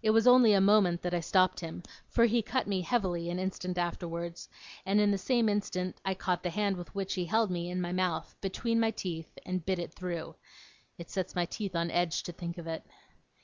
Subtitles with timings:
[0.00, 3.40] It was only a moment that I stopped him, for he cut me heavily an
[3.40, 4.48] instant afterwards,
[4.84, 7.80] and in the same instant I caught the hand with which he held me in
[7.80, 10.36] my mouth, between my teeth, and bit it through.
[10.98, 12.84] It sets my teeth on edge to think of it.